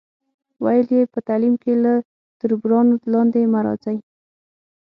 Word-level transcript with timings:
ویل 0.63 0.87
یې، 0.95 1.01
په 1.13 1.19
تعلیم 1.27 1.55
کې 1.63 1.73
له 1.83 1.93
تربورانو 2.39 2.93
لاندې 3.13 3.39
مه 3.53 3.59
راځئ. 3.67 3.97